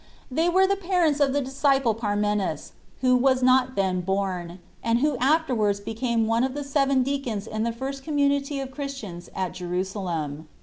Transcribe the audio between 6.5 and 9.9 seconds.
the seven deacons in the first community of Christians at Jeru